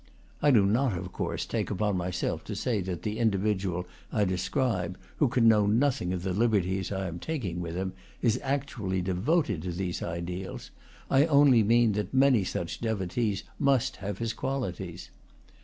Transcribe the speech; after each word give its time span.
(I 0.41 0.49
do 0.49 0.65
not, 0.65 0.97
of 0.97 1.11
course, 1.11 1.45
take 1.45 1.69
upon 1.69 1.95
myself 1.95 2.43
to 2.45 2.55
say 2.55 2.81
that 2.81 3.03
the 3.03 3.19
indi 3.19 3.37
vidual 3.37 3.85
I 4.11 4.25
describe 4.25 4.97
who 5.17 5.27
can 5.27 5.47
know 5.47 5.67
nothing 5.67 6.11
of 6.11 6.23
the 6.23 6.33
liberties 6.33 6.91
I 6.91 7.07
am 7.07 7.19
taking 7.19 7.59
with 7.61 7.75
him 7.75 7.93
is 8.19 8.39
actually 8.41 9.03
devoted 9.03 9.61
to 9.61 9.71
these 9.71 10.01
ideals; 10.01 10.71
I 11.11 11.27
only 11.27 11.61
mean 11.61 11.91
that 11.91 12.15
many 12.15 12.43
such 12.43 12.81
devotees 12.81 13.43
must 13.59 13.97
have 13.97 14.17
his 14.17 14.33
qualities.) 14.33 15.11